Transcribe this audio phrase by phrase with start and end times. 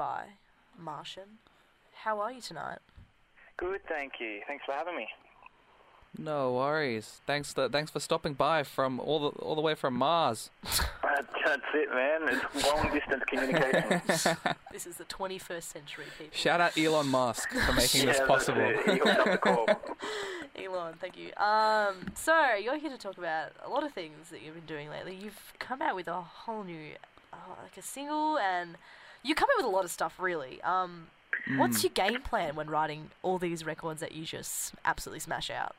[0.00, 0.24] by
[0.78, 1.36] Martian.
[2.04, 2.78] How are you tonight?
[3.58, 4.40] Good, thank you.
[4.46, 5.06] Thanks for having me.
[6.16, 7.20] No worries.
[7.26, 7.52] Thanks.
[7.52, 10.48] To, thanks for stopping by from all the all the way from Mars.
[10.62, 12.20] That's it, man.
[12.54, 14.36] It's long distance communication.
[14.72, 16.32] This is the 21st century, people.
[16.34, 18.60] Shout out Elon Musk for making this Yeah, that's possible.
[18.62, 18.76] it.
[18.88, 19.66] He hooked the call.
[20.56, 21.34] Elon, thank you.
[21.36, 24.88] Um, so you're here to talk about a lot of things that you've been doing
[24.88, 25.14] lately.
[25.20, 26.92] You've come out with a whole new,
[27.32, 28.76] uh, like a single, and
[29.22, 30.60] you come out with a lot of stuff, really.
[30.62, 31.08] Um,
[31.56, 35.74] what's your game plan when writing all these records that you just absolutely smash out?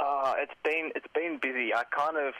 [0.00, 1.72] Uh, it's been it's been busy.
[1.74, 2.34] I kind of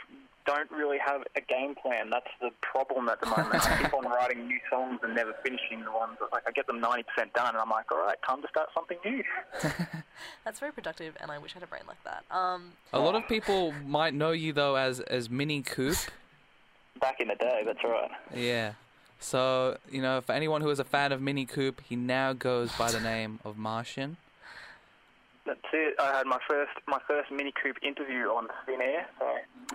[0.47, 2.11] don't really have a game plan.
[2.11, 3.69] That's the problem at the moment.
[3.69, 6.17] I keep on writing new songs and never finishing the ones.
[6.21, 8.49] That, like I get them ninety percent done, and I'm like, all right, time to
[8.49, 9.23] start something new.
[10.45, 12.25] That's very productive, and I wish I had a brain like that.
[12.35, 15.97] Um, A lot of people might know you though as as Mini Coop.
[17.01, 18.11] Back in the day, that's right.
[18.35, 18.73] Yeah.
[19.21, 22.71] So you know, for anyone who is a fan of Mini Coop, he now goes
[22.77, 24.17] by the name of Martian.
[25.47, 25.95] That's it.
[26.01, 29.07] I had my first my first Mini Coop interview on Thin Air.
[29.19, 29.27] So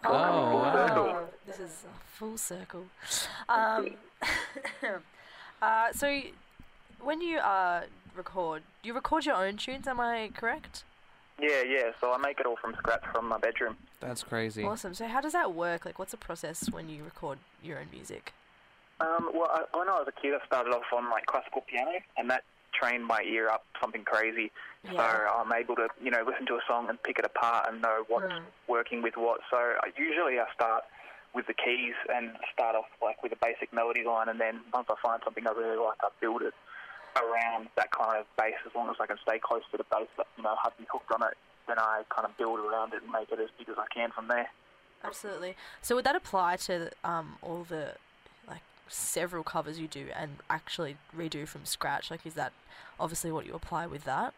[0.05, 0.85] Oh, wow.
[0.85, 1.23] wow.
[1.45, 2.85] This is a full circle.
[3.49, 3.89] Um,
[5.61, 6.21] uh, so,
[7.01, 7.83] when you uh,
[8.15, 10.83] record, you record your own tunes, am I correct?
[11.41, 11.91] yeah, yeah.
[11.99, 13.75] So I make it all from scratch from my bedroom.
[13.99, 14.63] That's crazy.
[14.63, 14.93] Awesome.
[14.93, 15.85] So, how does that work?
[15.85, 18.33] Like, what's the process when you record your own music?
[19.01, 21.91] Um, well, I, when I was a kid, I started off on like classical piano,
[22.17, 24.51] and that trained my ear up something crazy.
[24.85, 24.91] Yeah.
[24.95, 25.03] So
[25.41, 28.05] I'm able to, you know, listen to a song and pick it apart and know
[28.07, 28.43] what's Mm.
[28.67, 29.41] working with what.
[29.49, 30.83] So I, usually I start
[31.33, 34.87] with the keys and start off like with a basic melody line, and then once
[34.89, 36.53] I find something I really like, I build it
[37.17, 38.55] around that kind of bass.
[38.65, 40.85] As long as I can stay close to the bass, that you know, have me
[40.91, 41.35] hooked on it,
[41.67, 44.11] then I kind of build around it and make it as big as I can
[44.11, 44.47] from there.
[45.03, 45.55] Absolutely.
[45.81, 47.93] So, would that apply to um, all the
[48.91, 52.11] several covers you do and actually redo from scratch?
[52.11, 52.51] Like, is that
[52.99, 54.33] obviously what you apply with that?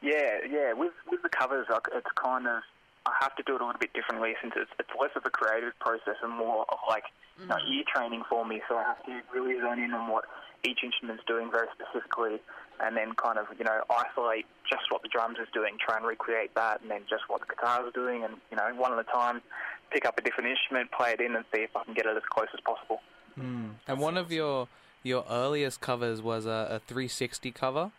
[0.00, 0.72] Yeah, yeah.
[0.72, 2.62] With with the covers, it's kind of
[3.06, 5.30] I have to do it a little bit differently since it's it's less of a
[5.30, 7.04] creative process and more of like
[7.40, 7.70] you know, mm.
[7.70, 8.62] ear training for me.
[8.68, 10.24] So I have to really zone in on what
[10.64, 12.38] each instrument's doing very specifically,
[12.80, 16.06] and then kind of you know isolate just what the drums is doing, try and
[16.06, 18.98] recreate that, and then just what the guitar's are doing, and you know one at
[18.98, 19.42] a time,
[19.90, 22.16] pick up a different instrument, play it in, and see if I can get it
[22.16, 23.00] as close as possible.
[23.38, 23.70] Mm.
[23.86, 24.68] And one of your
[25.02, 27.90] your earliest covers was a, a 360 cover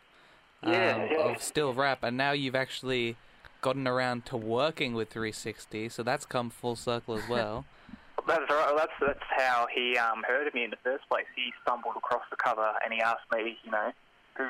[0.64, 1.18] um, Yeah, yeah.
[1.32, 3.16] of still rap, and now you've actually
[3.62, 7.66] gotten around to working with 360, so that's come full circle as well.
[8.28, 8.74] That's right.
[8.78, 11.26] That's that's how he um, heard of me in the first place.
[11.36, 13.92] He stumbled across the cover and he asked me, you know,
[14.38, 14.46] who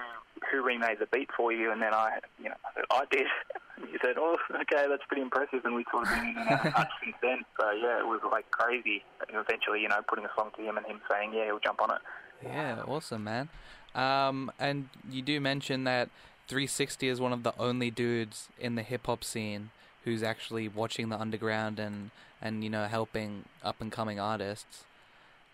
[0.51, 1.71] who remade the beat for you?
[1.71, 3.27] And then I, you know, I said I did.
[3.87, 5.63] He said, oh, okay, that's pretty impressive.
[5.63, 7.45] And we sort of been in and out touch since then.
[7.59, 9.03] So yeah, it was like crazy.
[9.27, 11.81] And eventually, you know, putting a song to him and him saying, yeah, he'll jump
[11.81, 12.01] on it.
[12.43, 13.49] yeah, awesome, man.
[13.95, 16.09] Um, and you do mention that
[16.47, 19.69] 360 is one of the only dudes in the hip hop scene
[20.03, 22.11] who's actually watching the underground and
[22.41, 24.85] and you know helping up and coming artists.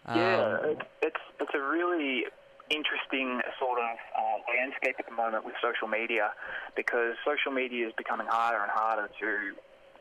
[0.06, 2.26] Um, Yeah, it, it's it's a really
[2.70, 6.32] interesting sort of uh, landscape at the moment with social media
[6.76, 9.54] because social media is becoming harder and harder to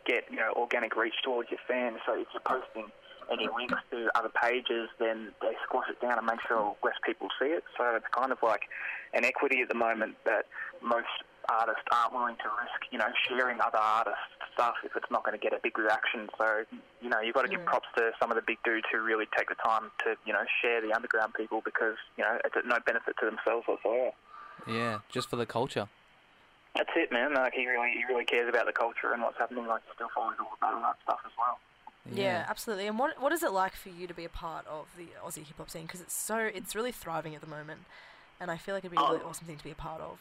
[0.07, 1.99] get you know organic reach towards your fans.
[2.07, 2.91] So if you're posting
[3.31, 7.29] any links to other pages, then they squash it down and make sure less people
[7.41, 7.65] see it.
[7.77, 8.63] So it's kind of like
[9.15, 10.47] an equity at the moment that
[10.83, 11.09] most
[11.49, 14.21] artists aren't willing to risk, you know, sharing other artists'
[14.55, 16.29] stuff if it's not going to get a big reaction.
[16.39, 16.65] So,
[17.01, 17.67] you know, you've got to give mm.
[17.67, 20.45] props to some of the big dudes who really take the time to, you know,
[20.63, 24.13] share the underground people because, you know, it's at no benefit to themselves whatsoever.
[24.67, 25.89] yeah, just for the culture.
[26.75, 27.35] That's it, man.
[27.35, 29.67] Like he really, he really cares about the culture and what's happening.
[29.67, 31.59] Like he still follows all about all that stuff as well.
[32.13, 32.87] Yeah, absolutely.
[32.87, 35.47] And what what is it like for you to be a part of the Aussie
[35.47, 35.83] hip hop scene?
[35.83, 37.83] Because it's so it's really thriving at the moment,
[38.41, 39.13] and I feel like it'd be a oh.
[39.13, 39.29] really Oh.
[39.29, 40.19] awesome thing to be a part of.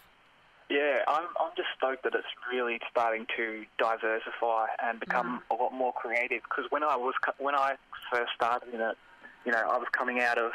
[0.69, 5.55] Yeah, I'm I'm just stoked that it's really starting to diversify and become mm.
[5.55, 6.41] a lot more creative.
[6.43, 7.75] Because when I was when I
[8.11, 8.97] first started in it,
[9.45, 10.51] you know, I was coming out of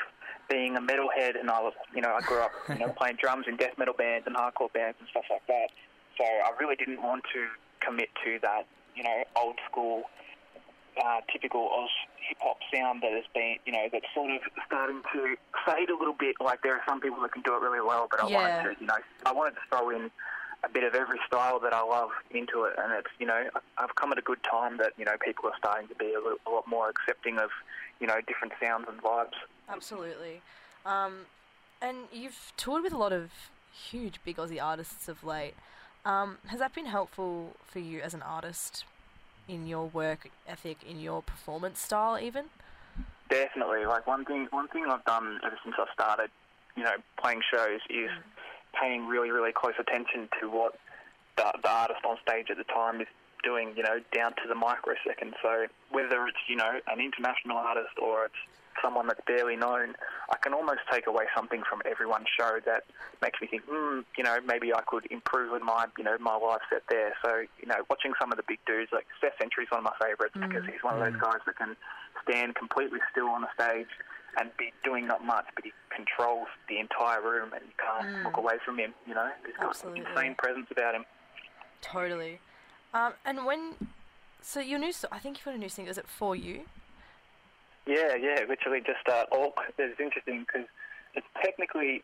[0.49, 3.47] being a metalhead, and I was, you know, I grew up, you know, playing drums
[3.47, 5.69] in death metal bands and hardcore bands and stuff like that.
[6.17, 7.47] So I really didn't want to
[7.85, 8.67] commit to that,
[8.97, 10.05] you know, old school,
[10.97, 11.91] uh, typical Oz
[12.29, 15.37] hip hop sound that has been, you know, that's sort of starting to
[15.67, 16.37] fade a little bit.
[16.41, 18.37] Like there are some people that can do it really well, but I Yeah.
[18.37, 18.97] wanted to, you know,
[19.27, 20.11] I wanted to throw in
[20.65, 23.49] a bit of every style that I love into it, and it's, you know,
[23.79, 26.19] I've come at a good time that you know people are starting to be a,
[26.19, 27.51] little, a lot more accepting of,
[28.01, 29.35] you know, different sounds and vibes.
[29.69, 30.41] Absolutely.
[30.85, 31.27] Um,
[31.81, 33.31] and you've toured with a lot of
[33.73, 35.55] huge big Aussie artists of late.
[36.05, 38.85] Um, has that been helpful for you as an artist
[39.49, 42.47] in your work ethic, in your performance style, even?
[43.31, 43.87] Definitely.
[43.87, 46.31] Like one thing, one thing I've done ever since I started
[46.79, 48.23] you know, playing shows is mm.
[48.81, 50.79] paying really, really close attention to what
[51.37, 53.09] the, the artist on stage at the time is
[53.43, 55.35] doing, you know, down to the microsecond.
[55.43, 58.43] So whether it's, you know, an international artist or it's
[58.81, 59.95] someone that's barely known,
[60.31, 62.85] I can almost take away something from everyone's show that
[63.23, 66.37] makes me think, hmm, you know, maybe I could improve with my, you know, my
[66.37, 67.15] live set there.
[67.25, 69.97] So, you know, watching some of the big dudes, like Seth Sentry's one of my
[70.01, 71.77] favourites because he's one of those guys that can
[72.23, 73.89] stand completely still on the stage
[74.39, 78.37] and be doing not much, but he controls the entire room and you can't look
[78.37, 79.31] away from him, you know.
[79.47, 80.05] He's got Absolutely.
[80.11, 81.05] insane presence about him.
[81.81, 82.41] Totally.
[82.93, 83.75] Um, and when,
[84.43, 85.91] so your new, so- I think you've got a new single.
[85.91, 86.65] Is it for you?
[87.89, 89.55] Yeah, yeah, literally just uh, all.
[89.79, 90.69] It's interesting because
[91.15, 92.03] it's technically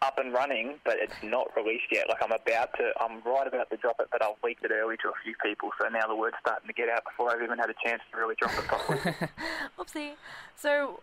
[0.00, 2.08] up and running, but it's not released yet.
[2.08, 4.96] Like I'm about to, I'm right about to drop it, but I'll leaked it early
[4.98, 7.58] to a few people, so now the word's starting to get out before I've even
[7.58, 9.00] had a chance to really drop it properly.
[9.78, 10.12] Oopsie.
[10.54, 11.00] So,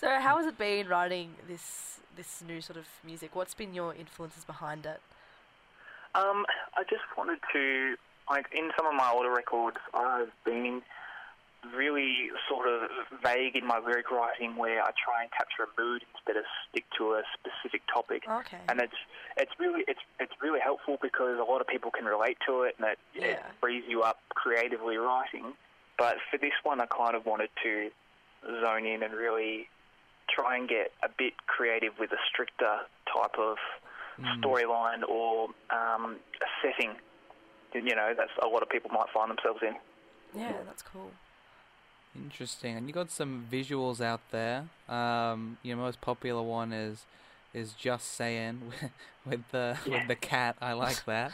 [0.00, 3.36] so how has it been writing this this new sort of music?
[3.36, 5.00] What's been your influences behind it?
[6.14, 7.96] Um, I just wanted to,
[8.30, 10.80] like, in some of my older records, I've been
[11.74, 12.90] really sort of
[13.22, 16.84] vague in my lyric writing where I try and capture a mood instead of stick
[16.98, 18.22] to a specific topic.
[18.28, 18.58] Okay.
[18.68, 18.96] And it's
[19.36, 22.76] it's really it's it's really helpful because a lot of people can relate to it
[22.78, 25.54] and it, it frees you up creatively writing.
[25.98, 27.90] But for this one, I kind of wanted to
[28.62, 29.68] zone in and really
[30.28, 33.56] try and get a bit creative with a stricter type of
[34.40, 36.96] storyline or um, a setting.
[37.74, 39.74] You know, that's a lot of people might find themselves in.
[40.38, 41.10] Yeah, that's cool.
[42.22, 42.76] Interesting.
[42.76, 44.64] And you got some visuals out there.
[44.88, 47.06] Um, your most popular one is
[47.54, 48.60] is just saying
[49.26, 50.56] with the with the cat.
[50.60, 51.32] I like that.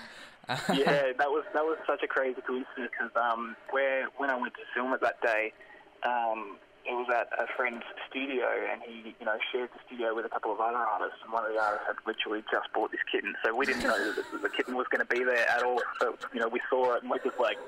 [0.49, 4.55] yeah, that was that was such a crazy coincidence because um, where when I went
[4.55, 5.53] to film it that day,
[6.05, 10.27] um, it was at a friend's studio, and he you know shared the studio with
[10.27, 13.01] a couple of other artists, and one of the artists had literally just bought this
[13.11, 15.63] kitten, so we didn't know that the, the kitten was going to be there at
[15.63, 15.81] all.
[16.01, 17.59] So you know we saw it, and we're just like,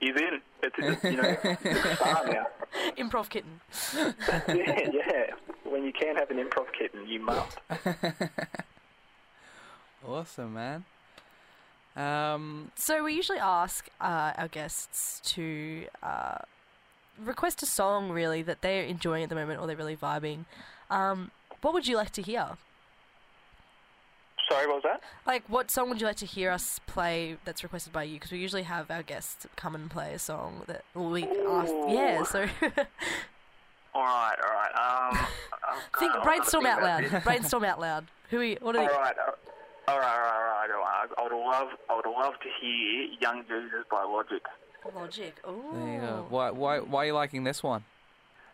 [0.00, 0.40] he's in.
[0.62, 2.46] It's, it's you know, it's a now.
[2.98, 3.60] Improv kitten.
[4.48, 5.26] yeah, yeah.
[5.64, 7.58] When you can't have an improv kitten, you must.
[10.08, 10.84] awesome, man.
[11.96, 16.38] Um, So we usually ask uh, our guests to uh,
[17.18, 20.44] request a song really that they're enjoying at the moment or they're really vibing.
[20.90, 21.30] Um,
[21.62, 22.56] what would you like to hear?
[24.54, 25.00] Sorry, what was that?
[25.26, 28.14] Like, what song would you like to hear us play that's requested by you?
[28.14, 31.72] Because we usually have our guests come and play a song that well, we ask.
[31.88, 32.40] Yeah, so
[33.94, 34.72] All right, all right.
[34.74, 35.18] Um,
[35.68, 37.04] I've think got- I've got to brainstorm think out loud.
[37.04, 37.24] this.
[37.24, 38.06] brainstorm out loud.
[38.30, 38.92] Who are you, what are All they?
[38.92, 39.36] right, all right,
[39.88, 40.70] all right, all right.
[40.70, 41.08] all right.
[41.18, 44.42] I would love, I would love to hear "Young Jesus" by Logic.
[44.94, 45.34] Logic.
[45.44, 46.00] there you Oh.
[46.00, 46.26] go.
[46.28, 47.84] Why why why are you liking this one?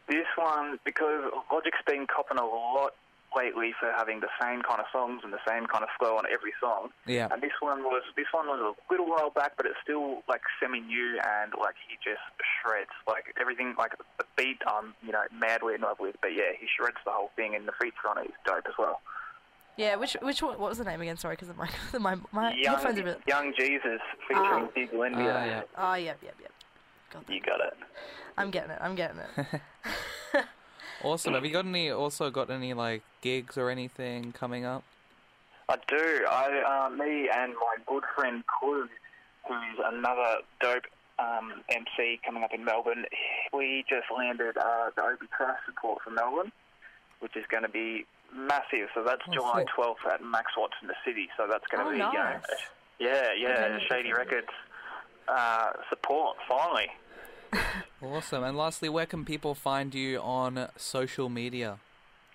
[0.09, 2.95] This one because Logic's been copping a lot
[3.37, 6.25] lately for having the same kind of songs and the same kind of flow on
[6.33, 6.91] every song.
[7.07, 7.29] Yeah.
[7.31, 10.43] And this one was this one was a little while back, but it's still like
[10.61, 12.23] semi new and like he just
[12.63, 13.75] shreds like everything.
[13.79, 17.11] Like the beat, I'm you know madly in love with, but yeah, he shreds the
[17.13, 19.01] whole thing, and the feature on it is dope as well.
[19.77, 21.17] Yeah, which which one, what was the name again?
[21.17, 21.69] Sorry, because my
[21.99, 23.21] my my Young, headphones are a bit.
[23.27, 24.69] Young Jesus featuring Ah.
[24.75, 25.21] Big Lenbo.
[25.21, 25.63] Ah, yeah.
[25.79, 26.53] Oh, yep, yep, yep.
[27.13, 27.33] Got that.
[27.33, 27.75] You got it.
[28.37, 28.79] I'm getting it.
[28.81, 29.47] I'm getting it.
[31.03, 31.35] Awesome.
[31.35, 34.83] Have you got any also got any like gigs or anything coming up?
[35.69, 36.25] I do.
[36.29, 38.89] I, uh, me and my good friend Kuz,
[39.49, 40.85] who's another dope
[41.19, 43.05] um, MC coming up in Melbourne,
[43.53, 46.51] we just landed uh, the Obie Trice support for Melbourne,
[47.21, 48.05] which is going to be
[48.35, 48.89] massive.
[48.95, 49.69] So that's Oh, July sick.
[49.79, 51.29] 12th at Max Watts in the city.
[51.37, 52.43] So that's going to Oh, be, you know, nice.
[52.99, 54.49] yeah, yeah, Shady Records
[55.29, 56.89] uh, support finally.
[58.03, 58.45] Awesome.
[58.45, 61.79] And lastly, where can people find you on social media?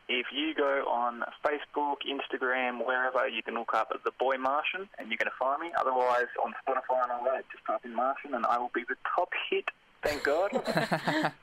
[0.07, 4.87] If you go on Facebook, Instagram, wherever, you can look up at the Boy Martian
[4.99, 5.71] and you're going to find me.
[5.79, 8.95] Otherwise, on Spotify and all that, just type in Martian and I will be the
[9.15, 9.65] top hit.
[10.03, 10.51] Thank God.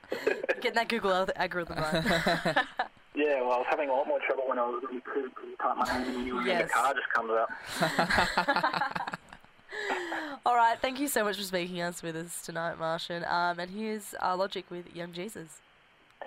[0.61, 2.05] Getting that Google al- algorithm right.
[3.17, 5.25] yeah, well, I was having a lot more trouble when I was really cool.
[5.25, 7.51] You type my name in and the car just comes up.
[10.45, 13.25] All right, thank you so much for speaking us with us tonight, Martian.
[13.25, 15.61] Um, and here's our logic with Young Jesus.